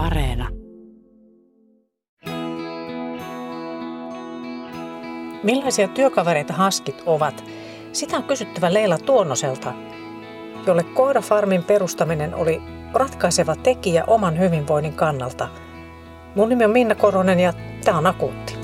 Areena. 0.00 0.48
Millaisia 5.42 5.88
työkavereita 5.88 6.52
haskit 6.52 7.02
ovat? 7.06 7.44
Sitä 7.92 8.16
on 8.16 8.24
kysyttävä 8.24 8.74
Leila 8.74 8.98
Tuonoselta, 8.98 9.72
jolle 10.66 10.82
koirafarmin 10.82 11.64
perustaminen 11.64 12.34
oli 12.34 12.62
ratkaiseva 12.92 13.56
tekijä 13.56 14.04
oman 14.06 14.38
hyvinvoinnin 14.38 14.94
kannalta. 14.94 15.48
Mun 16.34 16.48
nimi 16.48 16.64
on 16.64 16.70
Minna 16.70 16.94
Koronen 16.94 17.40
ja 17.40 17.52
tämä 17.84 17.98
on 17.98 18.06
Akuutti. 18.06 18.54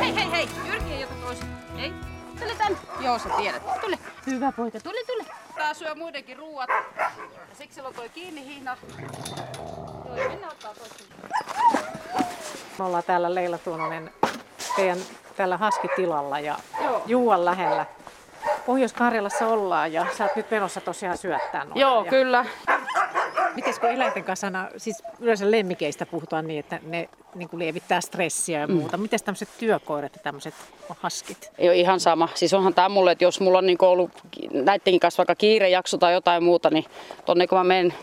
Hei, 0.00 0.14
hei, 0.14 0.30
hei! 0.30 0.48
Jyrki 0.66 0.92
ei 0.92 1.04
ota 1.04 1.14
pois. 1.24 1.40
Ei. 1.78 1.92
Tule 2.40 2.52
tän. 2.58 2.78
Joo, 3.00 3.18
sä 3.18 3.28
tiedät. 3.36 3.62
Tule. 3.80 3.98
Hyvä 4.26 4.52
poika. 4.52 4.80
Tule, 4.80 5.04
tule. 5.06 5.43
Tää 5.54 5.74
syö 5.74 5.94
muidenkin 5.94 6.36
ruuat. 6.38 6.70
Ja 6.98 7.56
siksi 7.58 7.74
sillä 7.74 7.88
on 7.88 7.94
toi 7.94 8.08
kiinni 8.08 8.44
hihna. 8.44 8.76
Joo, 10.06 10.16
ja 10.16 10.28
mennään 10.28 10.52
ottaa 10.52 10.74
toista. 10.74 11.04
Me 12.78 12.84
ollaan 12.84 13.04
täällä 13.06 13.34
Leila 13.34 13.58
Tuononen 13.58 14.10
teidän 14.76 14.98
täällä 15.36 15.56
Haskitilalla 15.56 16.40
ja 16.40 16.58
Joo. 16.84 17.02
Juuan 17.06 17.44
lähellä. 17.44 17.86
Pohjois-Karjalassa 18.66 19.46
ollaan 19.46 19.92
ja 19.92 20.06
sä 20.18 20.24
oot 20.24 20.36
nyt 20.36 20.50
menossa 20.50 20.80
tosiaan 20.80 21.18
syöttää 21.18 21.64
noita. 21.64 21.80
Joo, 21.80 22.04
ja 22.04 22.10
kyllä. 22.10 22.44
Miten 23.54 23.74
kun 23.80 23.90
eläinten 23.90 24.24
kanssa 24.24 24.46
aina, 24.46 24.68
siis 24.76 25.02
yleensä 25.20 25.50
lemmikeistä 25.50 26.06
puhutaan 26.06 26.46
niin, 26.46 26.60
että 26.60 26.80
ne 26.82 27.08
niin 27.34 27.48
kuin 27.48 27.58
lievittää 27.58 28.00
stressiä 28.00 28.60
ja 28.60 28.68
muuta. 28.68 28.96
Mm. 28.96 29.02
Miten 29.02 29.20
tämmöiset 29.24 29.48
työkoirat 29.58 30.16
ja 30.16 30.22
tämmöiset 30.22 30.54
haskit? 30.88 31.50
Ei 31.58 31.68
ole 31.68 31.76
ihan 31.76 32.00
sama. 32.00 32.28
Siis 32.34 32.54
onhan 32.54 32.74
tämä 32.74 32.88
mulle, 32.88 33.12
että 33.12 33.24
jos 33.24 33.40
mulla 33.40 33.58
on 33.58 33.66
niin 33.66 33.78
ollut 33.80 34.10
näittenkin 34.52 35.00
kanssa 35.00 35.20
vaikka 35.20 35.34
kiirejakso 35.34 35.98
tai 35.98 36.12
jotain 36.12 36.44
muuta, 36.44 36.70
niin 36.70 36.84
tonne 37.24 37.46
kun 37.46 37.58
mä 37.58 37.64
menen 37.64 37.94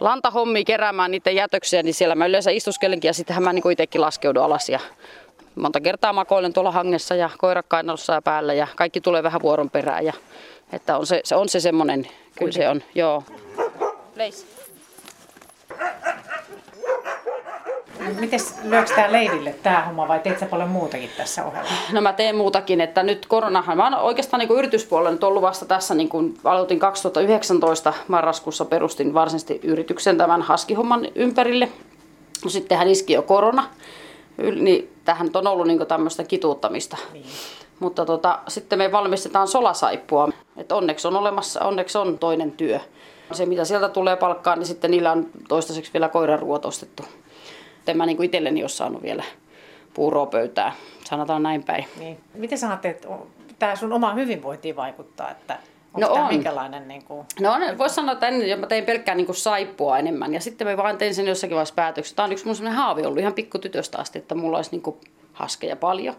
lantahommiin 0.00 0.64
keräämään 0.64 1.10
niiden 1.10 1.34
jätöksiä, 1.34 1.82
niin 1.82 1.94
siellä 1.94 2.14
mä 2.14 2.26
yleensä 2.26 2.50
istuskelenkin 2.50 3.08
ja 3.08 3.14
sittenhän 3.14 3.42
mä 3.42 3.52
niin 3.52 3.72
itsekin 3.72 4.00
laskeudun 4.00 4.42
alas 4.42 4.68
ja 4.68 4.80
monta 5.54 5.80
kertaa 5.80 6.12
makoilen 6.12 6.52
tuolla 6.52 6.70
hangessa 6.70 7.14
ja 7.14 7.30
koirat 7.38 7.66
kainalossa 7.68 8.14
ja 8.14 8.22
päällä 8.22 8.54
ja 8.54 8.66
kaikki 8.76 9.00
tulee 9.00 9.22
vähän 9.22 9.42
vuoron 9.42 9.70
perään. 9.70 10.04
Ja, 10.04 10.12
että 10.72 10.98
on 10.98 11.06
se, 11.06 11.20
se, 11.24 11.36
on 11.36 11.48
se 11.48 11.60
semmoinen, 11.60 12.08
kyllä 12.38 12.52
se 12.52 12.68
on, 12.68 12.82
joo. 12.94 13.22
Place. 14.14 14.65
Miten 18.20 18.40
lyöks 18.64 18.92
tää 18.92 19.12
leiville 19.12 19.54
tää 19.62 19.84
homma 19.86 20.08
vai 20.08 20.20
teet 20.20 20.38
sä 20.38 20.46
paljon 20.46 20.68
muutakin 20.68 21.10
tässä 21.16 21.44
ohella? 21.44 21.68
No 21.92 22.00
mä 22.00 22.12
teen 22.12 22.36
muutakin, 22.36 22.80
että 22.80 23.02
nyt 23.02 23.26
koronahan, 23.26 23.76
mä 23.76 23.84
oon 23.84 23.94
oikeastaan 23.94 24.38
niin 24.38 24.58
yrityspuolella 24.58 25.10
nyt 25.10 25.24
ollut 25.24 25.42
vasta 25.42 25.66
tässä, 25.66 25.94
niin 25.94 26.08
kun 26.08 26.34
aloitin 26.44 26.78
2019 26.78 27.92
marraskuussa 28.08 28.64
perustin 28.64 29.14
varsinaisesti 29.14 29.60
yrityksen 29.62 30.18
tämän 30.18 30.42
haskihomman 30.42 31.08
ympärille. 31.14 31.68
No 32.44 32.50
sittenhän 32.50 32.88
iski 32.88 33.12
jo 33.12 33.22
korona, 33.22 33.68
niin 34.60 34.94
tähän 35.04 35.30
on 35.34 35.46
ollut 35.46 35.66
niin 35.66 35.86
tämmöistä 35.86 36.24
kituuttamista. 36.24 36.96
Niin. 37.12 37.26
Mutta 37.80 38.04
tota, 38.04 38.38
sitten 38.48 38.78
me 38.78 38.92
valmistetaan 38.92 39.48
solasaippua. 39.48 40.28
Et 40.56 40.72
onneksi 40.72 41.08
on 41.08 41.16
olemassa, 41.16 41.64
onneksi 41.64 41.98
on 41.98 42.18
toinen 42.18 42.52
työ. 42.52 42.80
Se 43.32 43.46
mitä 43.46 43.64
sieltä 43.64 43.88
tulee 43.88 44.16
palkkaan, 44.16 44.58
niin 44.58 44.66
sitten 44.66 44.90
niillä 44.90 45.12
on 45.12 45.26
toistaiseksi 45.48 45.92
vielä 45.92 46.08
koiraruot 46.08 46.64
ostettu. 46.64 47.04
En 47.86 47.96
mä 47.96 48.06
niin 48.06 48.22
itselleni 48.22 48.62
ole 48.62 48.68
saanut 48.68 49.02
vielä 49.02 49.24
puuroa 49.94 50.26
pöytää, 50.26 50.72
sanotaan 51.04 51.42
näin 51.42 51.64
päin. 51.64 51.84
Niin. 51.98 52.20
Miten 52.34 52.58
ajattelet, 52.68 52.96
että 52.96 53.08
tämä 53.58 53.76
sun 53.76 53.92
oma 53.92 54.14
hyvinvointiin 54.14 54.76
vaikuttaa, 54.76 55.30
että 55.30 55.58
onko 55.94 56.08
No 56.08 56.14
tämä 56.14 56.26
on. 56.26 56.34
minkälainen 56.34 56.88
niin 56.88 57.04
kuin... 57.04 57.26
No 57.40 57.52
on- 57.52 57.78
voisi 57.78 57.94
sanoa, 57.94 58.12
että 58.12 58.28
ennen 58.28 58.60
mä 58.60 58.66
tein 58.66 58.84
pelkkää 58.84 59.14
niin 59.14 59.26
kuin 59.26 59.36
saippua 59.36 59.98
enemmän 59.98 60.34
ja 60.34 60.40
sitten 60.40 60.66
mä 60.66 60.76
vaan 60.76 60.98
tein 60.98 61.14
sen 61.14 61.26
jossakin 61.26 61.54
vaiheessa 61.54 61.74
päätöksessä. 61.74 62.16
Tämä 62.16 62.24
on 62.24 62.32
yksi 62.32 62.44
mun 62.46 62.56
sellainen 62.56 62.78
haavi 62.82 63.06
ollut 63.06 63.18
ihan 63.18 63.34
pikkutytöstä 63.34 63.98
asti, 63.98 64.18
että 64.18 64.34
mulla 64.34 64.56
olisi 64.56 64.70
niin 64.70 64.82
kuin 64.82 64.96
haskeja 65.32 65.76
paljon. 65.76 66.14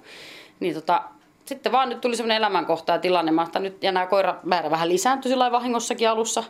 Niin 0.59 0.73
tota, 0.73 1.03
sitten 1.45 1.71
vaan 1.71 1.89
nyt 1.89 2.01
tuli 2.01 2.15
sellainen 2.15 2.37
elämänkohta 2.37 2.91
ja 2.91 2.99
tilanne, 2.99 3.33
ajattelin 3.37 3.63
nyt, 3.63 3.83
ja 3.83 3.91
nämä 3.91 4.05
koiramäärä 4.05 4.69
vähän 4.69 4.89
lisääntyi 4.89 5.29
sillä 5.29 5.51
vahingossakin 5.51 6.09
alussa. 6.09 6.43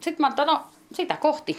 Sitten 0.00 0.16
mä 0.20 0.26
ajattelin, 0.26 0.52
no 0.52 0.60
sitä 0.92 1.16
kohti. 1.16 1.58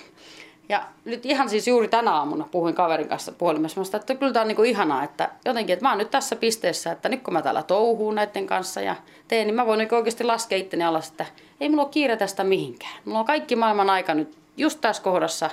Ja 0.70 0.84
nyt 1.06 1.26
ihan 1.26 1.50
siis 1.50 1.68
juuri 1.68 1.88
tänä 1.88 2.12
aamuna 2.12 2.48
puhuin 2.52 2.76
kaverin 2.76 3.08
kanssa 3.08 3.32
puhelimessa, 3.32 3.82
mä 3.82 3.98
että 3.98 4.16
kyllä 4.16 4.34
tämä 4.34 4.42
on 4.42 4.48
niin 4.48 4.66
ihanaa, 4.66 5.04
että 5.04 5.30
jotenkin, 5.46 5.74
että 5.74 5.86
mä 5.86 5.90
oon 5.90 5.98
nyt 5.98 6.12
tässä 6.12 6.36
pisteessä, 6.36 6.92
että 6.92 7.10
nyt 7.10 7.24
kun 7.24 7.34
mä 7.34 7.42
täällä 7.42 7.64
touhuun 7.64 8.16
näiden 8.16 8.48
kanssa 8.48 8.82
ja 8.82 8.96
teen, 9.28 9.48
niin 9.48 9.56
mä 9.56 9.66
voin 9.66 9.78
niin 9.78 9.94
oikeasti 9.94 10.24
laskea 10.24 10.58
itteni 10.58 10.84
alas, 10.84 11.10
että 11.10 11.26
ei 11.62 11.70
mulla 11.70 11.84
ole 11.84 11.92
kiire 11.92 12.18
tästä 12.18 12.44
mihinkään. 12.44 12.94
Mulla 13.06 13.20
on 13.20 13.26
kaikki 13.26 13.56
maailman 13.56 13.90
aika 13.90 14.14
nyt 14.14 14.38
just 14.58 14.82
tässä 14.82 15.04
kohdassa 15.04 15.50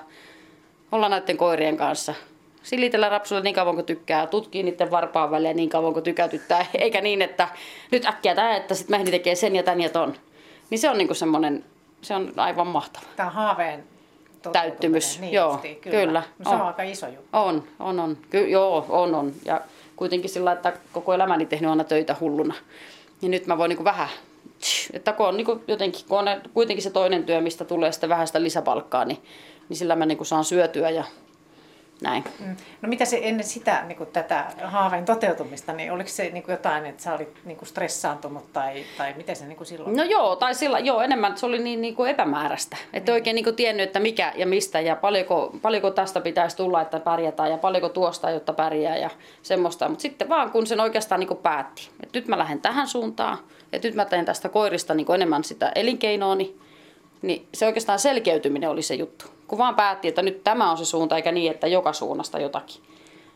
olla 0.93 1.09
näiden 1.09 1.37
koirien 1.37 1.77
kanssa. 1.77 2.15
Silitellä 2.63 3.09
rapsuilla 3.09 3.45
niin 3.45 3.55
kauan 3.55 3.75
kuin 3.75 3.87
tykkää, 3.87 4.27
tutkii 4.27 4.63
niiden 4.63 4.91
varpaan 4.91 5.31
väliä 5.31 5.55
niin 5.55 5.69
kauan 5.69 5.93
kuin 5.93 6.03
tykätyttää, 6.03 6.67
eikä 6.75 7.01
niin, 7.01 7.23
että 7.23 7.49
nyt 7.91 8.07
äkkiä 8.07 8.35
tämä, 8.35 8.57
että 8.57 8.75
sitten 8.75 8.97
mehni 8.97 9.11
tekee 9.11 9.35
sen 9.35 9.57
ja 9.57 9.63
tän 9.63 9.81
ja 9.81 9.89
ton. 9.89 10.15
Niin 10.71 10.79
se 10.79 10.91
on 10.91 10.99
niinku 10.99 11.15
semmoinen, 11.15 11.65
se 12.06 12.15
on 12.15 12.33
aivan 12.37 12.67
mahtava. 12.67 13.06
Tämä 13.17 13.31
haaveen 13.31 13.84
Täyttymys, 14.53 15.21
Niin 15.21 15.33
joo, 15.33 15.53
justiin, 15.53 15.77
kyllä. 15.77 15.97
kyllä, 16.06 16.22
No, 16.39 16.50
se 16.50 16.55
on 16.55 16.61
on. 16.61 16.67
aika 16.67 16.83
iso 16.83 17.06
juttu. 17.06 17.28
On, 17.33 17.65
on, 17.81 18.00
on. 18.00 18.17
Ky- 18.31 18.49
joo, 18.49 18.87
on, 18.89 19.15
on. 19.15 19.33
Ja 19.44 19.61
kuitenkin 19.97 20.31
sillä 20.31 20.53
että 20.53 20.72
koko 20.93 21.15
elämäni 21.15 21.47
tehnyt 21.47 21.71
aina 21.71 21.84
töitä 21.84 22.17
hulluna. 22.21 22.55
Niin 23.21 23.31
nyt 23.31 23.47
mä 23.47 23.59
voin 23.59 23.69
niin 23.69 23.84
vähän, 23.84 24.09
että 24.93 25.12
kun 25.12 25.27
on 25.28 25.37
niin 25.37 25.47
jotenkin, 25.69 26.05
kun 26.09 26.19
on 26.19 26.27
kuitenkin 26.55 26.83
se 26.83 26.91
toinen 26.91 27.25
työ, 27.25 27.41
mistä 27.41 27.65
tulee 27.65 27.93
sitä 27.93 28.43
lisäpalkkaa, 28.43 29.05
niin, 29.05 29.23
niin 29.69 29.77
sillä 29.77 29.97
mä 29.97 30.06
niin 30.06 30.27
saan 30.27 30.44
syötyä 30.44 30.91
ja 30.91 31.05
näin. 32.01 32.25
Mm. 32.41 32.57
No 32.83 32.89
mitä 32.89 33.05
se 33.05 33.21
ennen 33.23 33.47
sitä, 33.47 33.84
niin 33.87 33.99
kuin 33.99 34.11
tätä 34.12 34.45
haaveen 34.65 35.05
toteutumista, 35.05 35.73
niin 35.73 35.93
oliko 35.93 36.09
se 36.09 36.31
niin 36.31 36.43
kuin 36.43 36.53
jotain, 36.53 36.87
että 36.87 37.03
sä 37.03 37.15
olit 37.15 37.29
niin 37.45 37.57
kuin 37.57 37.69
stressaantunut 37.69 38.53
tai, 38.53 38.84
tai 38.97 39.15
miten 39.17 39.37
se 39.37 39.47
niin 39.47 39.57
kuin 39.57 39.67
silloin? 39.67 39.97
No 39.97 40.03
joo, 40.03 40.37
tai 40.37 40.55
sillä, 40.55 40.79
joo, 40.79 41.01
enemmän 41.01 41.39
se 41.39 41.47
oli 41.47 41.59
niin, 41.59 41.81
niin 41.81 41.97
kuin 41.97 42.11
epämääräistä. 42.11 42.77
Että 42.93 43.12
oikein 43.12 43.35
niin 43.35 43.45
kuin 43.45 43.56
tiennyt, 43.56 43.87
että 43.87 44.01
mikä 44.01 44.33
ja 44.37 44.47
mistä 44.47 44.81
ja 44.81 44.97
paljonko, 44.97 45.51
paljonko 45.62 45.91
tästä 45.91 46.21
pitäisi 46.21 46.56
tulla, 46.56 46.83
että 46.83 47.01
pärjätään 47.01 47.51
ja 47.51 47.59
paljonko 47.59 47.89
tuosta, 47.89 48.31
jotta 48.31 48.53
pärjää 48.53 48.97
ja 48.97 49.11
semmoista. 49.43 49.89
Mutta 49.89 50.03
sitten 50.03 50.29
vaan 50.29 50.51
kun 50.51 50.67
sen 50.67 50.81
oikeastaan 50.81 51.21
niin 51.21 51.29
kuin 51.29 51.41
päätti, 51.41 51.89
että 52.03 52.19
nyt 52.19 52.29
mä 52.29 52.39
lähden 52.39 52.61
tähän 52.61 52.89
suuntaan, 52.89 53.39
että 53.73 53.89
nyt 53.89 53.95
mä 53.95 54.05
teen 54.05 54.25
tästä 54.25 54.49
koirista 54.49 54.95
niin 54.95 55.06
kuin 55.06 55.15
enemmän 55.15 55.45
sitä 55.45 55.73
elinkeinoani, 55.75 56.56
niin 57.23 57.47
se 57.55 57.67
oikeastaan 57.67 57.99
selkeytyminen 57.99 58.71
oli 58.71 58.83
se 58.83 58.95
juttu. 58.95 59.36
Kun 59.49 59.59
vaan 59.59 59.75
päätti, 59.75 60.09
että 60.09 60.23
nyt 60.23 60.45
tämä 60.45 60.71
on 60.71 60.79
se 60.79 60.84
suunta, 60.84 61.17
eikä 61.17 61.33
niin, 61.33 61.51
että 61.51 61.67
joka 61.67 61.93
suunnasta 61.93 62.39
jotakin. 62.39 62.83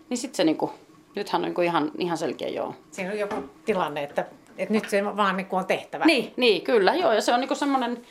Niin 0.09 0.19
sitten 0.19 0.37
se 0.37 0.45
niinku, 0.45 0.73
nythän 1.17 1.41
on 1.41 1.45
niinku 1.45 1.61
ihan, 1.61 1.91
ihan 1.99 2.19
selkeä 2.19 2.49
joo. 2.49 2.75
Siinä 2.91 3.11
on 3.11 3.19
joku 3.19 3.35
tilanne, 3.65 4.03
että, 4.03 4.25
että 4.59 4.75
nyt 4.75 4.89
se 4.89 5.05
vaan 5.05 5.37
niin 5.37 5.47
kuin 5.47 5.61
on 5.61 5.67
tehtävä. 5.67 6.05
Niin, 6.05 6.33
niin, 6.37 6.63
kyllä, 6.63 6.95
joo. 6.95 7.13
Ja 7.13 7.21
se 7.21 7.35
on 7.35 7.41
niinku 7.41 7.55
semmoinen, 7.55 8.03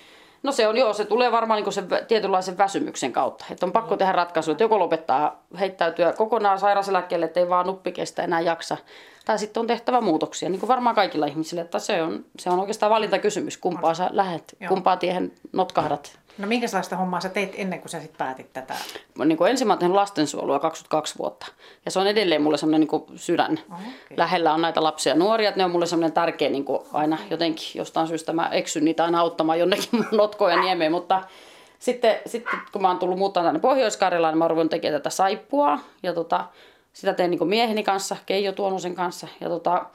no 0.44 0.52
se 0.52 0.68
on 0.68 0.78
joo, 0.78 0.94
se 0.94 1.06
tulee 1.06 1.32
varmaan 1.32 1.58
niinku 1.58 1.72
sen 1.72 1.88
tietynlaisen 2.08 2.58
väsymyksen 2.58 3.12
kautta. 3.12 3.46
Että 3.52 3.66
on 3.66 3.72
pakko 3.72 3.98
tehdä 3.98 4.12
ratkaisu, 4.12 4.52
että 4.52 4.64
joko 4.64 4.80
lopettaa 4.80 5.44
heittäytyä 5.60 6.14
kokonaan 6.14 6.60
sairauseläkkeelle, 6.60 7.26
ettei 7.26 7.50
vaan 7.50 7.68
nuppi 7.68 7.92
kestä 7.92 8.24
enää 8.24 8.42
jaksa. 8.42 8.78
Tai 9.26 9.40
sitten 9.40 9.62
on 9.62 9.68
tehtävä 9.68 10.02
muutoksia, 10.02 10.50
niin 10.50 10.60
kuin 10.60 10.68
varmaan 10.68 10.96
kaikilla 10.96 11.26
ihmisillä. 11.26 11.62
Että 11.62 11.80
se 11.80 12.02
on, 12.02 12.26
se 12.40 12.50
on 12.50 12.60
oikeastaan 12.60 12.90
valintakysymys, 12.90 13.58
kumpaa 13.58 13.94
sä 13.94 14.10
lähet, 14.12 14.56
Joo. 14.60 14.70
kumpaa 14.70 14.98
tiehen 14.98 15.32
notkahdat. 15.54 16.20
No 16.40 16.48
minkälaista 16.48 16.98
hommaa 16.98 17.22
sä 17.22 17.30
teit 17.30 17.54
ennen 17.56 17.80
kuin 17.80 17.90
sä 17.90 18.02
sit 18.02 18.18
päätit 18.18 18.54
tätä? 18.54 18.74
niin 19.26 19.38
kuin 19.38 19.52
ensin 19.52 19.68
mä 19.68 19.74
oon 19.74 19.80
tehnyt 19.80 19.96
lastensuojelua 19.96 20.60
22 20.60 21.18
vuotta. 21.18 21.46
Ja 21.86 21.92
se 21.92 22.00
on 22.00 22.08
edelleen 22.08 22.42
mulle 22.42 22.58
semmoinen 22.58 22.88
niin 22.92 23.20
sydän. 23.20 23.60
Oho, 23.72 23.80
okei. 23.80 24.18
Lähellä 24.18 24.54
on 24.54 24.62
näitä 24.62 24.84
lapsia 24.84 25.14
ja 25.14 25.20
nuoria, 25.20 25.54
ne 25.56 25.66
on 25.66 25.72
mulle 25.72 25.86
semmoinen 25.86 26.14
tärkeä 26.14 26.50
niin 26.50 26.66
kuin 26.66 26.80
aina 26.94 27.18
jotenkin 27.30 27.66
jostain 27.76 28.08
syystä 28.08 28.34
mä 28.34 28.50
eksyn 28.52 28.86
niitä 28.86 29.04
aina 29.04 29.20
auttamaan 29.20 29.60
jonnekin 29.60 29.90
mun 29.92 30.08
notkoon 30.12 30.52
ja 30.52 30.62
niemeen. 30.62 30.92
Mutta 30.92 31.22
sitten, 31.80 32.16
sitten 32.26 32.60
kun 32.72 32.82
mä 32.82 32.88
oon 32.88 33.00
tullut 33.00 33.20
muuttaa 33.20 33.44
tänne 33.44 33.60
pohjois 33.60 34.00
niin 34.00 34.38
mä 34.38 34.46
oon 34.46 34.70
tekemään 34.70 35.02
tätä 35.02 35.10
saippua. 35.10 35.80
Ja 36.04 36.14
tota, 36.14 36.46
sitä 36.94 37.14
teen 37.14 37.30
niin 37.32 37.40
kuin 37.40 37.50
mieheni 37.50 37.84
kanssa, 37.84 38.18
Keijo 38.26 38.52
Tuonosen 38.52 38.96
kanssa. 38.96 39.28
Ja 39.42 39.50
tota, 39.50 39.86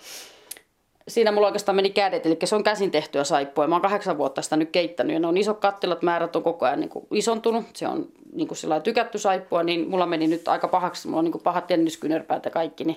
siinä 1.08 1.32
mulla 1.32 1.46
oikeastaan 1.46 1.76
meni 1.76 1.90
kädet, 1.90 2.26
eli 2.26 2.38
se 2.44 2.56
on 2.56 2.64
käsin 2.64 2.90
tehtyä 2.90 3.24
saippua. 3.24 3.66
Mä 3.66 3.74
oon 3.74 3.82
kahdeksan 3.82 4.18
vuotta 4.18 4.42
sitä 4.42 4.56
nyt 4.56 4.70
keittänyt 4.70 5.14
ja 5.14 5.20
ne 5.20 5.26
on 5.26 5.36
isot 5.36 5.58
kattilat, 5.58 6.02
määrät 6.02 6.36
on 6.36 6.42
koko 6.42 6.66
ajan 6.66 6.80
niin 6.80 6.90
kuin 6.90 7.06
isontunut. 7.10 7.64
Se 7.74 7.88
on 7.88 8.08
niin 8.32 8.48
kuin 8.48 8.58
sillä 8.58 8.80
tykätty 8.80 9.18
saippua, 9.18 9.62
niin 9.62 9.88
mulla 9.88 10.06
meni 10.06 10.26
nyt 10.26 10.48
aika 10.48 10.68
pahaksi. 10.68 11.08
Mulla 11.08 11.18
on 11.18 11.24
niin 11.24 11.32
kuin 11.32 11.42
pahat 11.42 11.70
jänniskynärpäät 11.70 12.44
ja 12.44 12.50
kaikki, 12.50 12.84
niin 12.84 12.96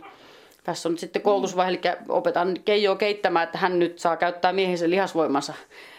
tässä 0.64 0.90
on 0.90 0.94
nyt 0.94 1.00
sitten 1.00 1.22
koulutusvaihe, 1.22 1.70
eli 1.70 1.82
opetan 2.10 2.58
Keijoa 2.66 2.96
keittämään, 2.96 3.44
että 3.44 3.58
hän 3.58 3.80
nyt 3.80 4.00
saa 4.00 4.18
käyttää 4.18 4.54
miehisen 4.54 4.90
lihasvoimansa 4.90 5.54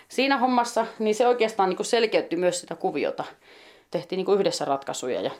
siinä 0.08 0.38
hommassa, 0.38 0.87
niin 0.99 1.14
se 1.14 1.28
oikeastaan 1.28 1.69
niin 1.69 1.76
kuin 1.76 1.87
selkeytti 1.87 2.37
myös 2.37 2.60
sitä 2.60 2.75
kuviota. 2.75 3.25
Tehtiin 3.90 4.16
niin 4.16 4.25
kuin 4.26 4.38
yhdessä 4.38 4.64
ratkaisuja 4.64 5.20
ja, 5.20 5.31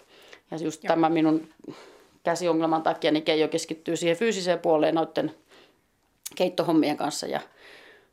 ja 0.51 0.57
just 0.57 0.85
Joo. 0.85 0.89
tämä 0.89 1.09
minun 1.09 1.49
käsiongelman 2.23 2.83
takia, 2.83 3.11
niin 3.11 3.23
Keijo 3.23 3.49
keskittyy 3.49 3.97
siihen 3.97 4.17
fyysiseen 4.17 4.59
puoleen 4.59 4.95
noiden 4.95 5.35
keittohommien 6.35 6.97
kanssa 6.97 7.27
ja, 7.27 7.41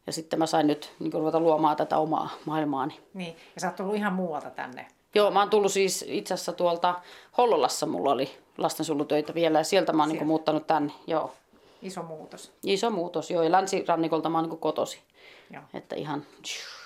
ja 0.07 0.13
sitten 0.13 0.39
mä 0.39 0.45
sain 0.45 0.67
nyt 0.67 0.94
niin 1.00 1.13
ruveta 1.13 1.39
luomaan 1.39 1.77
tätä 1.77 1.97
omaa 1.97 2.29
maailmaani. 2.45 3.00
Niin, 3.13 3.35
ja 3.56 3.62
sä 3.62 3.67
oot 3.67 3.75
tullut 3.75 3.95
ihan 3.95 4.13
muualta 4.13 4.50
tänne 4.50 4.88
Joo, 5.15 5.31
mä 5.31 5.39
oon 5.39 5.50
tullut 5.50 5.71
siis 5.71 6.06
itse 6.07 6.33
asiassa 6.33 6.53
tuolta 6.53 6.95
Hollolassa 7.38 7.85
mulla 7.85 8.12
oli 8.12 8.38
lastensuojelutöitä 8.57 9.33
vielä 9.33 9.57
ja 9.57 9.63
sieltä 9.63 9.94
mä 9.94 10.03
oon 10.03 10.12
niin 10.12 10.27
muuttanut 10.27 10.67
tänne. 10.67 10.94
Joo. 11.07 11.33
Iso 11.81 12.03
muutos. 12.03 12.51
Iso 12.63 12.91
muutos, 12.91 13.31
joo. 13.31 13.44
Ja 13.44 13.51
länsirannikolta 13.51 14.29
mä 14.29 14.38
oon 14.38 14.50
niin 14.50 14.59
kotosi. 14.59 15.00
Joo. 15.53 15.63
Että 15.73 15.95
ihan 15.95 16.25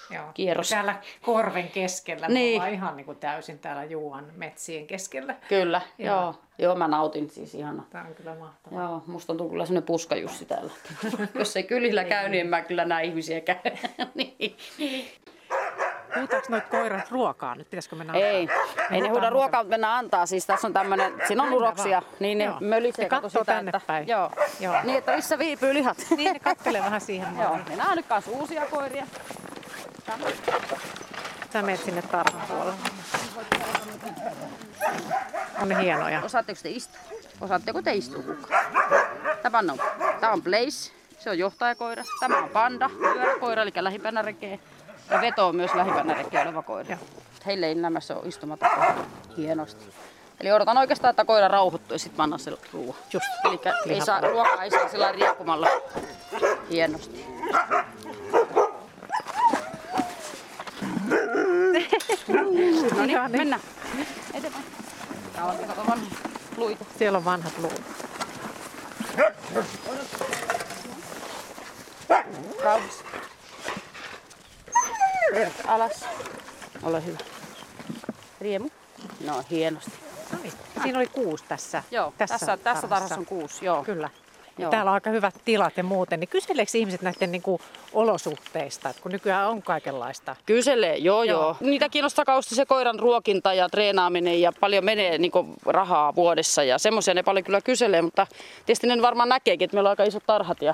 Joo. 0.09 0.25
kierros. 0.33 0.69
Täällä 0.69 0.95
korven 1.21 1.69
keskellä, 1.69 2.27
Niin. 2.27 2.35
niin. 2.35 2.55
ollaan 2.55 2.73
ihan 2.73 2.97
niin 2.97 3.05
kuin 3.05 3.17
täysin 3.17 3.59
täällä 3.59 3.83
Juuan 3.83 4.25
metsien 4.35 4.87
keskellä. 4.87 5.35
Kyllä, 5.49 5.81
joo. 5.97 6.15
Joo. 6.21 6.35
joo. 6.57 6.75
Mä 6.75 6.87
nautin 6.87 7.29
siis 7.29 7.55
ihana. 7.55 7.83
Tämä 7.89 8.03
on 8.07 8.15
kyllä 8.15 8.35
mahtavaa. 8.35 8.83
Joo, 8.83 9.03
musta 9.07 9.33
on 9.33 9.37
tullut 9.37 9.51
kyllä 9.51 9.65
semmoinen 9.65 9.85
puskajussi 9.87 10.45
täällä. 10.45 10.71
Jos 11.39 11.57
ei 11.57 11.63
kylillä 11.63 12.03
käy, 12.03 12.29
niin 12.29 12.41
en 12.41 12.47
mä 12.47 12.61
kyllä 12.61 12.85
näe 12.85 13.03
ihmisiä 13.03 13.41
käy. 13.41 13.55
niin. 14.15 14.57
Huutaako 16.19 16.47
noit 16.49 16.67
koirat 16.67 17.11
ruokaa 17.11 17.55
nyt? 17.55 17.69
Pitäisikö 17.69 17.95
mennä 17.95 18.13
Ei, 18.13 18.41
antaa? 18.41 18.85
ei 18.91 19.01
ne 19.01 19.07
huuda 19.09 19.29
ruokaa, 19.29 19.63
mutta 19.63 19.69
mennään 19.73 19.93
antaa. 19.93 20.25
Siis 20.25 20.45
tässä 20.45 20.67
on 20.67 20.73
tämmönen, 20.73 21.13
siinä 21.27 21.43
on 21.43 21.53
uroksia, 21.53 22.01
niin 22.19 22.37
ne 22.37 22.43
Joo. 22.43 22.57
mölisee 22.59 23.09
kattoo 23.09 23.29
sitä, 23.29 23.43
tänne 23.45 23.69
että, 23.69 23.81
päin. 23.87 24.07
Joo. 24.07 24.31
Joo. 24.59 24.75
Niin, 24.83 24.97
että 24.97 25.15
missä 25.15 25.39
viipyy 25.39 25.73
lihat. 25.73 25.97
Niin, 26.17 26.33
ne 26.33 26.39
kattelee 26.39 26.81
vähän 26.81 27.01
siihen 27.01 27.37
Joo, 27.41 27.55
niin 27.57 27.77
nämä 27.77 27.89
on 27.89 27.97
nyt 27.97 28.05
kans 28.05 28.27
uusia 28.27 28.65
koiria. 28.65 29.07
Sä 31.53 31.61
menet 31.61 31.83
sinne 31.85 32.01
tarhan 32.01 32.41
puolelle. 32.47 32.73
On 35.61 35.69
ne 35.69 35.81
hienoja. 35.81 36.21
Osaatteko 36.23 36.59
te 36.63 36.69
istua? 36.69 36.99
Osaatteko 37.41 37.81
te 37.81 37.93
istua 37.93 38.23
kukaan? 38.23 38.65
Tämä 39.41 39.57
on, 39.57 39.79
tämä 40.19 40.33
on 40.33 40.41
Blaze, 40.41 40.91
se 41.19 41.29
on 41.29 41.39
johtajakoira. 41.39 42.03
Tämä 42.19 42.37
on 42.37 42.49
Panda, 42.49 42.89
pyöräkoira, 42.99 43.61
eli 43.61 43.71
lähipänä 43.75 44.21
rekee. 44.21 44.59
Ja 45.09 45.21
Veto 45.21 45.47
on 45.47 45.55
myös 45.55 45.73
lähipänä 45.73 46.13
rekee 46.13 46.41
oleva 46.41 46.61
koira. 46.61 46.89
Joo. 46.89 46.99
Heille 47.45 47.65
ei 47.65 47.75
nämä 47.75 47.99
ole 48.15 48.27
istumata 48.27 48.69
hienosti. 49.37 49.85
Eli 50.39 50.51
odotan 50.51 50.77
oikeastaan, 50.77 51.09
että 51.09 51.25
koira 51.25 51.47
rauhoittuu 51.47 51.95
ja 51.95 51.99
sitten 51.99 52.17
mä 52.17 52.23
annan 52.23 52.39
sen 52.39 52.57
ruoan. 52.73 52.95
Just. 53.13 53.25
Eli 53.45 53.59
ei 53.85 54.01
saa, 54.01 54.21
ruokaa 54.21 54.63
ei 54.63 54.71
saa 54.71 54.89
sillä 54.89 55.11
riekkumalla 55.11 55.67
hienosti. 56.69 57.25
No 62.99 63.05
niin, 63.05 63.17
Ihan 63.17 63.31
niin. 63.31 63.41
mennään. 63.41 63.61
Eteenpäin. 64.33 64.65
Täällä 65.33 65.53
on 65.53 65.67
kato 65.67 65.81
vanha 65.87 66.05
luita. 66.57 66.85
Siellä 66.97 67.17
on 67.17 67.25
vanhat 67.25 67.53
luut. 67.57 67.81
Rauhassa. 72.63 73.03
Alas. 75.67 76.05
Ole 76.83 77.05
hyvä. 77.05 77.17
Riemu. 78.41 78.69
No 79.25 79.43
hienosti. 79.51 79.91
No 80.31 80.37
niin. 80.43 80.53
Siinä 80.83 80.97
oli 80.99 81.07
kuusi 81.07 81.43
tässä. 81.47 81.83
Joo, 81.91 82.13
tässä, 82.17 82.33
tässä, 82.39 82.57
tässä 82.57 82.87
tarhassa 82.87 83.15
on 83.15 83.25
kuusi. 83.25 83.65
Joo. 83.65 83.83
Kyllä. 83.83 84.09
Joo. 84.61 84.71
täällä 84.71 84.91
on 84.91 84.93
aika 84.93 85.09
hyvät 85.09 85.35
tilat 85.45 85.77
ja 85.77 85.83
muuten. 85.83 86.19
Niin 86.19 86.27
kyseleekö 86.27 86.77
ihmiset 86.77 87.01
näiden 87.01 87.31
niin 87.31 87.41
kuin, 87.41 87.61
olosuhteista? 87.93 88.89
Et 88.89 88.99
kun 88.99 89.11
nykyään 89.11 89.49
on 89.49 89.61
kaikenlaista. 89.61 90.35
Kyselee, 90.45 90.97
joo, 90.97 91.23
joo 91.23 91.41
Joo. 91.41 91.55
Niitä 91.59 91.89
kiinnostaa 91.89 92.25
kauheasti 92.25 92.55
se 92.55 92.65
koiran 92.65 92.99
ruokinta 92.99 93.53
ja 93.53 93.69
treenaaminen 93.69 94.41
ja 94.41 94.51
paljon 94.59 94.85
menee 94.85 95.17
niin 95.17 95.31
rahaa 95.65 96.15
vuodessa 96.15 96.63
ja 96.63 96.77
semmoisia 96.77 97.13
ne 97.13 97.23
paljon 97.23 97.43
kyllä 97.43 97.61
kyselee, 97.61 98.01
mutta 98.01 98.27
tietysti 98.65 98.87
ne 98.87 99.01
varmaan 99.01 99.29
näkeekin, 99.29 99.65
että 99.65 99.77
meillä 99.77 99.87
on 99.87 99.91
aika 99.91 100.03
isot 100.03 100.23
tarhat 100.25 100.61
ja 100.61 100.73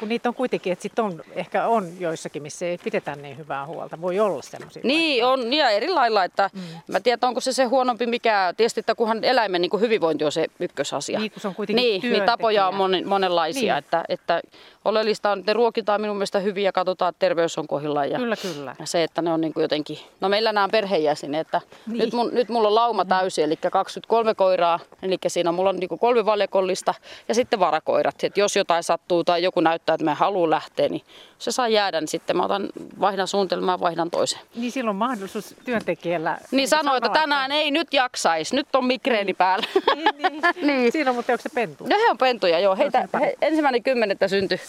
Kun 0.00 0.08
niitä 0.08 0.28
on 0.28 0.34
kuitenkin, 0.34 0.72
että 0.72 0.82
sit 0.82 0.98
on, 0.98 1.22
ehkä 1.32 1.66
on 1.66 1.92
joissakin, 2.00 2.42
missä 2.42 2.66
ei 2.66 2.78
pidetä 2.78 3.16
niin 3.16 3.38
hyvää 3.38 3.66
huolta. 3.66 4.00
Voi 4.00 4.20
olla 4.20 4.42
semmoisia. 4.42 4.82
Niin, 4.84 5.24
on 5.24 5.52
ja 5.52 5.70
eri 5.70 5.88
lailla, 5.88 6.24
että 6.24 6.50
mm. 6.52 6.60
mä 6.86 7.00
tiedän, 7.00 7.28
onko 7.28 7.40
se 7.40 7.52
se 7.52 7.64
huonompi 7.64 8.06
mikä, 8.06 8.54
tietysti, 8.56 8.80
että 8.80 8.94
kunhan 8.94 9.24
eläimen 9.24 9.60
niin 9.60 9.70
kuin 9.70 9.80
hyvinvointi 9.80 10.24
on 10.24 10.32
se 10.32 10.46
ykkösasia. 10.60 11.18
Niin, 11.18 11.30
kun 11.30 11.40
se 11.40 11.48
on 11.48 11.54
kuitenkin 11.54 11.82
niin, 11.82 12.02
niin 12.02 12.22
tapoja 12.22 12.68
on 12.68 12.74
monen, 12.74 13.08
monenlaisia, 13.08 13.74
Niin. 13.74 13.78
että, 13.78 14.04
että 14.08 14.40
oleellista 14.84 15.30
on, 15.30 15.38
että 15.38 15.50
ne 15.50 15.54
ruokitaan 15.54 16.00
minun 16.00 16.16
mielestä 16.16 16.38
hyvin 16.38 16.64
ja 16.64 16.72
katsotaan, 16.72 17.08
että 17.08 17.18
terveys 17.18 17.58
on 17.58 17.66
kohdillaan. 17.66 18.10
Ja, 18.10 18.18
Kyllä, 18.18 18.36
kyllä. 18.36 18.76
ja 18.78 18.86
se, 18.86 19.02
että 19.02 19.22
ne 19.22 19.32
on 19.32 19.40
niin 19.40 19.52
kuin 19.52 19.62
jotenkin, 19.62 19.98
no 20.20 20.28
meillä 20.28 20.52
nämä 20.52 20.64
on 20.64 20.70
perheenjäseniä, 20.70 21.40
että 21.40 21.60
Niin. 21.86 21.98
nyt, 21.98 22.12
mun, 22.12 22.30
nyt 22.32 22.48
mulla 22.48 22.68
on 22.68 22.74
lauma 22.74 23.04
täysi, 23.04 23.42
eli 23.42 23.56
23 23.72 24.34
koiraa, 24.34 24.80
eli 25.02 25.16
siinä 25.26 25.52
mulla 25.52 25.70
on 25.70 25.76
niin 25.76 25.88
kuin 25.88 25.98
kolme 25.98 26.24
valjakollista 26.24 26.94
ja 27.28 27.34
sitten 27.34 27.60
varakoirat. 27.60 28.14
Että 28.24 28.40
jos 28.40 28.56
jotain 28.56 28.82
sattuu 28.82 29.24
tai 29.24 29.42
joku 29.42 29.60
näyttää, 29.60 29.94
että 29.94 30.04
me 30.04 30.14
haluaa 30.14 30.50
lähteä, 30.50 30.88
niin 30.88 31.02
se 31.38 31.52
saa 31.52 31.68
jäädä, 31.68 32.00
niin 32.00 32.08
sitten 32.08 32.36
mä 32.36 32.44
otan, 32.44 32.68
vaihdan 33.00 33.28
suunnitelmaa, 33.28 33.80
vaihdan 33.80 34.10
toisen. 34.10 34.40
Niin 34.54 34.72
silloin 34.72 34.90
on 34.94 34.96
mahdollisuus 34.96 35.54
työntekijällä... 35.64 36.38
Niin 36.50 36.68
sanoo, 36.68 36.96
että 36.96 37.08
tänään 37.08 37.52
ei 37.52 37.70
nyt 37.70 37.92
jaksaisi, 37.94 38.56
nyt 38.56 38.74
on 38.74 38.84
migreeni 38.84 39.34
päällä. 39.34 39.66
Niin, 39.94 40.08
niin. 40.18 40.42
Niin. 40.66 40.92
Siinä 40.92 41.10
on, 41.10 41.16
mutta 41.16 41.32
onko 41.32 41.42
se 41.42 41.48
pentu? 41.54 41.84
No 41.84 41.96
he 42.04 42.10
on 42.10 42.18
pentuja, 42.18 42.58
joo. 42.60 42.76
Heitä, 42.76 43.08
he, 43.20 43.36
ensimmäinen 43.42 43.82
kymmenettä 43.82 44.28
syntyi. 44.28 44.60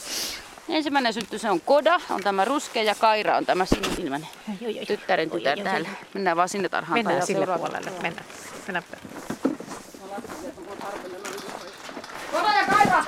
Ensimmäinen 0.69 1.13
syntyi, 1.13 1.39
se 1.39 1.49
on 1.49 1.61
Koda, 1.61 1.99
on 2.09 2.23
tämä 2.23 2.45
ruskea 2.45 2.83
ja 2.83 2.95
Kaira 2.95 3.37
on 3.37 3.45
tämä 3.45 3.65
sinisilmäinen. 3.65 4.29
Tyttären 4.87 5.31
tytär 5.31 5.59
täällä. 5.59 5.89
Mennään 6.13 6.37
vaan 6.37 6.49
sinne 6.49 6.69
tarhaan. 6.69 6.97
Mennään 6.99 7.17
tai 7.17 7.27
sille 7.27 7.39
seuraavalle. 7.45 7.77
puolelle. 7.77 8.01
Mennään. 8.01 8.25
Mennään. 8.67 8.85
Koda 12.31 12.53
ja 12.53 12.65
Kaira! 12.75 13.05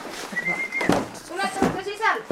Tuletteko 1.27 1.65
te 1.65 1.83
sisälle? 1.83 2.23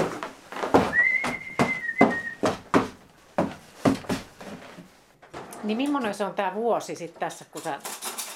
Niin 5.63 5.77
millainen 5.77 6.13
se 6.13 6.25
on 6.25 6.33
tämä 6.33 6.53
vuosi 6.53 6.95
sitten 6.95 7.19
tässä, 7.19 7.45
kun 7.51 7.61
sä 7.61 7.79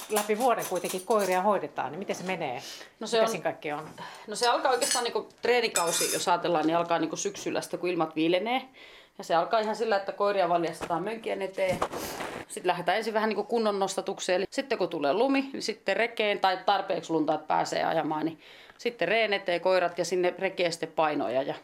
läpi 0.09 0.37
vuoden 0.37 0.65
kuitenkin 0.69 1.05
koiria 1.05 1.41
hoidetaan, 1.41 1.91
niin 1.91 1.99
miten 1.99 2.15
se 2.15 2.23
menee? 2.23 2.61
No 2.99 3.07
se 3.07 3.21
Mitä 3.21 3.31
on- 3.31 3.41
kaikki 3.41 3.71
on? 3.71 3.89
No 4.27 4.35
se 4.35 4.47
alkaa 4.47 4.71
oikeastaan 4.71 5.03
niinku 5.03 5.29
treenikausi, 5.41 6.13
jos 6.13 6.27
ajatellaan, 6.27 6.67
niin 6.67 6.77
alkaa 6.77 6.99
niinku 6.99 7.15
syksyllä 7.15 7.61
sitten, 7.61 7.79
kun 7.79 7.89
ilmat 7.89 8.15
viilenee. 8.15 8.61
Ja 9.17 9.23
se 9.23 9.35
alkaa 9.35 9.59
ihan 9.59 9.75
sillä, 9.75 9.95
että 9.97 10.11
koiria 10.11 10.49
valjastetaan 10.49 11.03
mönkien 11.03 11.41
eteen. 11.41 11.79
Sitten 12.47 12.67
lähdetään 12.67 12.97
ensin 12.97 13.13
vähän 13.13 13.29
niinku 13.29 13.43
kunnon 13.43 13.79
nostatukseen. 13.79 14.35
Eli 14.37 14.45
sitten 14.49 14.77
kun 14.77 14.89
tulee 14.89 15.13
lumi, 15.13 15.49
niin 15.53 15.61
sitten 15.61 15.97
rekeen 15.97 16.39
tai 16.39 16.57
tarpeeksi 16.65 17.11
lunta, 17.13 17.33
että 17.33 17.47
pääsee 17.47 17.83
ajamaan, 17.83 18.25
niin 18.25 18.39
sitten 18.77 19.07
reen 19.07 19.33
eteen 19.33 19.61
koirat 19.61 19.97
ja 19.97 20.05
sinne 20.05 20.33
rekeen 20.39 20.71
sitten 20.71 20.91
painoja. 20.91 21.41
Ja, 21.41 21.55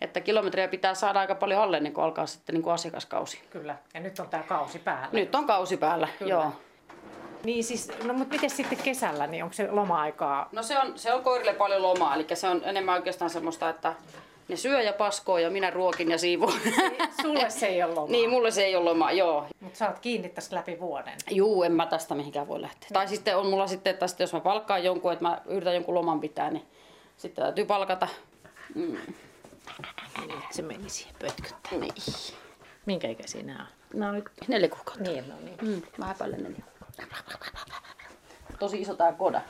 että 0.00 0.20
kilometrejä 0.20 0.68
pitää 0.68 0.94
saada 0.94 1.20
aika 1.20 1.34
paljon 1.34 1.62
alle, 1.62 1.80
niin 1.80 1.92
kun 1.92 2.04
alkaa 2.04 2.26
sitten 2.26 2.54
niinku 2.54 2.70
asiakaskausi. 2.70 3.40
Kyllä. 3.50 3.76
Ja 3.94 4.00
nyt 4.00 4.18
on 4.18 4.28
tämä 4.28 4.42
kausi 4.42 4.78
päällä. 4.78 5.08
Nyt 5.12 5.34
on 5.34 5.46
kausi 5.46 5.76
päällä, 5.76 6.08
Kyllä. 6.18 6.30
joo. 6.30 6.52
Niin 7.44 7.64
siis, 7.64 7.88
no 8.04 8.14
mutta 8.14 8.34
miten 8.34 8.50
sitten 8.50 8.78
kesällä, 8.78 9.26
niin 9.26 9.44
onko 9.44 9.52
se 9.52 9.70
loma-aikaa? 9.70 10.48
No 10.52 10.62
se 10.62 10.78
on, 10.78 10.98
se 10.98 11.12
on 11.12 11.22
koirille 11.22 11.52
paljon 11.52 11.82
lomaa, 11.82 12.14
eli 12.14 12.26
se 12.34 12.48
on 12.48 12.62
enemmän 12.64 12.94
oikeastaan 12.94 13.30
semmoista, 13.30 13.68
että 13.68 13.94
ne 14.48 14.56
syö 14.56 14.82
ja 14.82 14.92
paskoo 14.92 15.38
ja 15.38 15.50
minä 15.50 15.70
ruokin 15.70 16.10
ja 16.10 16.18
siivoon. 16.18 16.60
Sulle 17.22 17.50
se 17.50 17.66
ei 17.66 17.82
ole 17.82 17.94
loma. 17.94 18.12
niin, 18.12 18.30
mulle 18.30 18.50
se 18.50 18.64
ei 18.64 18.76
ole 18.76 18.84
loma, 18.84 19.12
joo. 19.12 19.46
Mutta 19.60 19.78
sä 19.78 19.88
oot 19.88 19.98
kiinni 19.98 20.28
tässä 20.28 20.56
läpi 20.56 20.80
vuoden. 20.80 21.14
Juu, 21.30 21.62
en 21.62 21.72
mä 21.72 21.86
tästä 21.86 22.14
mihinkään 22.14 22.48
voi 22.48 22.60
lähteä. 22.62 22.88
Tai 22.92 23.08
sitten 23.08 23.36
on 23.36 23.46
mulla 23.46 23.66
sitten, 23.66 23.90
että 23.90 24.06
sitten 24.06 24.24
jos 24.24 24.32
mä 24.32 24.40
palkkaan 24.40 24.84
jonkun, 24.84 25.12
että 25.12 25.24
mä 25.24 25.40
yritän 25.46 25.74
jonkun 25.74 25.94
loman 25.94 26.20
pitää, 26.20 26.50
niin 26.50 26.66
sitten 27.16 27.44
täytyy 27.44 27.64
palkata. 27.64 28.08
Mm. 28.74 28.96
Se 30.50 30.62
meni 30.62 30.88
siihen 30.88 31.14
pötköttää. 31.18 31.78
Niin. 31.78 31.94
Minkä 32.86 33.08
ikäisiä 33.08 33.42
nämä 33.42 33.58
on? 33.60 33.98
Nämä 33.98 34.10
on 34.10 34.14
nyt 34.14 34.30
neljä 34.48 34.68
kuukautta. 34.68 35.10
Niin, 35.10 35.28
no 35.28 35.34
niin. 35.44 35.56
Mm, 35.62 35.82
vähän 36.00 36.16
päälle 36.18 36.36
neljä. 36.36 36.64
Tosi 38.58 38.80
iso 38.80 38.94
tää 38.94 39.12
koda. 39.12 39.40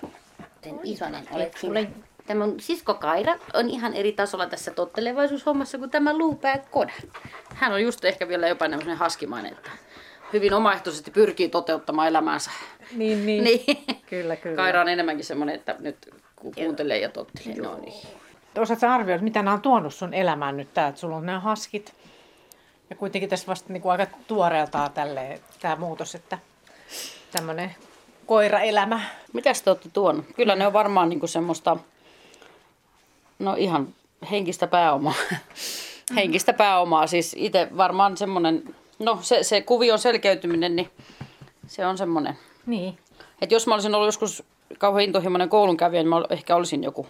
Sen 0.63 0.81
isonen 0.85 1.29
olet 1.33 1.57
sulle. 1.57 1.91
Tämä 2.27 2.47
mun 2.47 2.61
sisko 2.61 2.95
Kaira 2.95 3.39
on 3.55 3.71
ihan 3.71 3.95
eri 3.95 4.13
tasolla 4.13 4.47
tässä 4.47 4.71
tottelevaisuushommassa 4.71 5.79
kuin 5.79 5.91
tämä 5.91 6.19
luupää 6.19 6.59
Koda. 6.71 6.93
Hän 7.55 7.73
on 7.73 7.83
just 7.83 8.05
ehkä 8.05 8.29
vielä 8.29 8.49
jopa 8.49 8.69
tämmöinen 8.69 8.97
haskimainen, 8.97 9.53
että 9.53 9.71
hyvin 10.33 10.55
omaehtoisesti 10.55 11.11
pyrkii 11.11 11.49
toteuttamaan 11.49 12.09
elämäänsä. 12.09 12.51
Niin, 12.97 13.27
niin. 13.27 13.45
Niin. 13.45 13.85
Kyllä, 14.11 14.37
kyllä. 14.37 14.57
Kaira 14.57 14.81
on 14.81 14.89
enemmänkin 14.89 15.25
semmoinen, 15.25 15.55
että 15.55 15.77
nyt 15.79 15.97
ku- 16.37 16.53
kuuntelee 16.53 16.99
ja 16.99 17.09
tottelee. 17.09 17.57
No 17.57 17.79
niin. 17.79 18.07
Osaatko 18.59 18.87
arvioida, 18.87 19.23
mitä 19.25 19.43
nämä 19.43 19.55
on 19.55 19.61
tuonut 19.61 19.95
sun 19.95 20.15
elämään 20.15 20.57
nyt 20.57 20.75
tää, 20.75 20.89
että 20.89 21.01
sulla 21.01 21.17
on 21.17 21.27
nämä 21.27 21.41
haskit? 21.41 21.95
Ja 22.91 22.97
kuitenkin 22.97 23.31
tässä 23.31 23.47
vasta 23.47 23.73
niin 23.73 23.83
kuin 23.83 23.93
aika 23.93 24.07
tuoreeltaan 24.27 24.93
tälleen 24.93 25.41
tämä 25.61 25.77
muutos, 25.77 26.15
että 26.15 26.39
tämmöinen 27.33 27.75
koiraelämä. 28.27 29.01
Mitäs 29.33 29.63
te 29.63 29.71
olette 29.71 29.89
tuonut? 29.93 30.25
Kyllä 30.37 30.57
ne 30.57 30.67
on 30.67 30.73
varmaan 30.73 31.09
niinku 31.09 31.27
semmoista, 31.27 31.77
no 33.39 33.55
ihan 33.59 33.95
henkistä 34.31 34.67
pääomaa. 34.67 35.15
henkistä 36.17 36.53
pääomaa, 36.53 37.07
siis 37.07 37.37
itse 37.39 37.69
varmaan 37.77 38.17
semmoinen, 38.17 38.75
no 38.99 39.19
se, 39.23 39.43
se 39.43 39.61
kuvion 39.61 39.99
selkeytyminen, 39.99 40.77
niin 40.77 40.91
se 41.67 41.87
on 41.87 41.99
semmoinen. 41.99 42.39
Niin. 42.67 42.99
Että 43.43 43.55
jos 43.55 43.67
mä 43.67 43.75
olisin 43.75 43.95
ollut 43.95 44.09
joskus 44.09 44.43
kauhean 44.79 45.05
intohimoinen 45.05 45.49
koulunkävijä, 45.49 46.03
niin 46.03 46.09
mä 46.09 46.23
ehkä 46.31 46.57
olisin 46.57 46.85
joku 46.85 47.07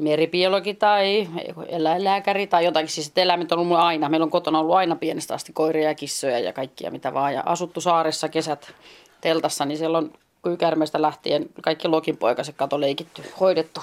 meribiologi 0.00 0.74
tai 0.74 1.28
eläinlääkäri 1.68 2.46
tai 2.46 2.64
jotakin. 2.64 2.88
Siis 2.88 3.12
eläimet 3.16 3.52
on 3.52 3.58
ollut 3.58 3.78
aina. 3.78 4.08
Meillä 4.08 4.24
on 4.24 4.30
kotona 4.30 4.58
ollut 4.60 4.76
aina 4.76 4.96
pienestä 4.96 5.34
asti 5.34 5.52
koiria 5.52 5.88
ja 5.88 5.94
kissoja 5.94 6.38
ja 6.38 6.52
kaikkia 6.52 6.90
mitä 6.90 7.14
vaan. 7.14 7.34
Ja 7.34 7.42
asuttu 7.46 7.80
saaressa 7.80 8.28
kesät 8.28 8.72
teltassa, 9.20 9.64
niin 9.64 9.78
siellä 9.78 9.98
on 9.98 10.12
kyykärmeistä 10.42 11.02
lähtien 11.02 11.46
kaikki 11.62 11.88
lokinpoikaset 11.88 12.56
kato 12.56 12.80
leikitty, 12.80 13.22
hoidettu 13.40 13.80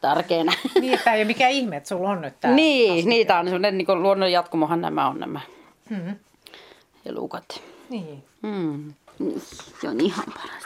tärkeänä. 0.00 0.52
Niin, 0.80 0.94
että 0.94 1.14
ei 1.14 1.24
mikä 1.24 1.48
ihme, 1.48 1.76
että 1.76 1.88
sulla 1.88 2.08
on 2.08 2.20
nyt 2.20 2.34
tämä. 2.40 2.54
niin, 2.54 3.08
niitä 3.08 3.38
on 3.38 3.44
sellainen 3.44 3.78
niin 3.78 4.02
luonnon 4.02 4.32
jatkumohan 4.32 4.80
nämä 4.80 5.08
on 5.08 5.20
nämä 5.20 5.40
Mm-hmm. 5.90 6.16
elukat. 7.06 7.62
Niin. 7.88 8.24
Mm. 8.42 8.94
Niin, 9.18 9.42
se 9.80 9.88
on 9.88 10.00
ihan 10.00 10.24
parasta. 10.34 10.59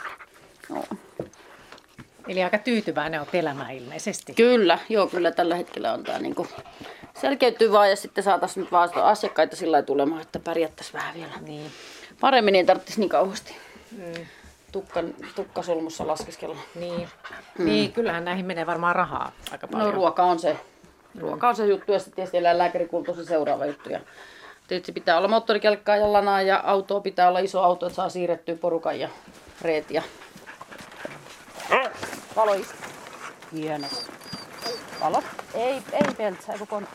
Eli 2.27 2.43
aika 2.43 2.57
tyytyväinen 2.57 3.21
on 3.21 3.27
elämään 3.33 3.71
ilmeisesti. 3.71 4.33
Kyllä, 4.33 4.79
joo, 4.89 5.07
kyllä 5.07 5.31
tällä 5.31 5.55
hetkellä 5.55 5.93
on 5.93 6.03
tämä 6.03 6.19
niinku 6.19 6.47
selkeytyy 7.21 7.71
vaan 7.71 7.89
ja 7.89 7.95
sitten 7.95 8.23
saataisiin 8.23 8.61
nyt 8.61 8.71
vaan 8.71 8.89
asiakkaita 9.03 9.55
sillä 9.55 9.71
lailla 9.71 9.85
tulemaan, 9.85 10.21
että 10.21 10.39
pärjättäisiin 10.39 10.93
vähän 10.93 11.15
vielä 11.15 11.33
Niin. 11.41 11.71
paremmin, 12.21 12.51
niin 12.51 12.63
ei 12.63 12.65
tarvitsisi 12.65 12.99
niin 12.99 13.09
kauheasti 13.09 13.55
tukkan, 14.71 15.13
tukkasolmussa 15.35 16.07
laskeskella. 16.07 16.57
Niin. 16.75 17.07
niin, 17.57 17.93
kyllähän 17.93 18.25
näihin 18.25 18.45
menee 18.45 18.65
varmaan 18.65 18.95
rahaa 18.95 19.31
aika 19.51 19.67
paljon. 19.67 19.89
No 19.89 19.95
ruoka 19.95 20.23
on 20.23 20.39
se, 20.39 20.57
ruoka 21.19 21.49
on 21.49 21.55
se 21.55 21.65
juttu 21.65 21.91
ja 21.91 21.99
sitten 21.99 22.15
tietysti 22.15 22.37
eläinlääkärikulto 22.37 23.11
on 23.11 23.17
se 23.17 23.25
seuraava 23.25 23.65
juttu. 23.65 23.89
Ja 23.89 23.99
tietysti 24.67 24.91
pitää 24.91 25.17
olla 25.17 25.27
moottorikelkkaa 25.27 25.97
ja 25.97 26.13
lanaa 26.13 26.41
ja 26.41 26.61
autoa 26.65 26.99
pitää 26.99 27.27
olla 27.27 27.39
iso 27.39 27.63
auto, 27.63 27.85
että 27.85 27.95
saa 27.95 28.09
siirrettyä 28.09 28.55
porukan 28.55 28.99
ja 28.99 29.09
reet 29.61 29.91
ja 29.91 30.03
valo 32.35 32.53
istu. 32.53 32.73
Hienosti. 33.53 34.11
Valo. 35.01 35.23
Ei, 35.53 35.73
ei 35.91 36.13
peltsä, 36.17 36.53
ei 36.53 36.59
kun 36.59 36.87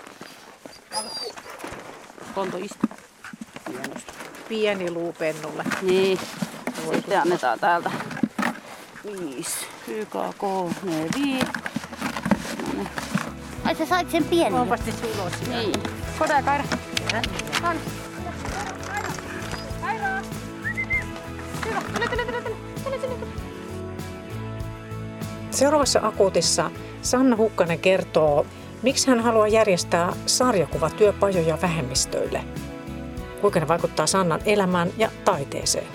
Konto 2.34 2.56
istu. 2.56 2.86
Hienosti. 3.68 4.12
Pieni 4.48 4.90
luu 4.90 5.12
pennulle. 5.12 5.64
Niin. 5.82 6.18
Sitten 6.94 7.20
annetaan 7.20 7.60
täältä 7.60 7.90
viisi. 9.04 9.66
YKK, 9.88 10.42
ne 10.82 11.08
viisi. 11.16 11.46
Ai 13.64 13.74
sä 13.74 13.86
sait 13.86 14.10
sen 14.10 14.24
pienen. 14.24 14.60
Onpas 14.60 14.80
se 14.84 14.92
ulos. 15.14 15.32
Niin. 15.48 15.82
Koda 16.18 16.32
ja 16.36 16.42
Kaira. 16.42 16.64
Seuraavassa 25.60 26.00
akuutissa 26.02 26.70
Sanna 27.02 27.36
Hukkanen 27.36 27.78
kertoo, 27.78 28.46
miksi 28.82 29.06
hän 29.08 29.20
haluaa 29.20 29.48
järjestää 29.48 30.12
sarjakuvatyöpajoja 30.26 31.58
vähemmistöille. 31.62 32.44
Kuinka 33.40 33.60
ne 33.60 33.68
vaikuttaa 33.68 34.06
Sannan 34.06 34.40
elämään 34.46 34.88
ja 34.98 35.10
taiteeseen. 35.24 35.86